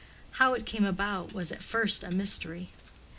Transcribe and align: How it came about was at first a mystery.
How 0.31 0.55
it 0.55 0.65
came 0.65 0.83
about 0.83 1.31
was 1.31 1.51
at 1.51 1.61
first 1.61 2.03
a 2.03 2.09
mystery. 2.09 2.69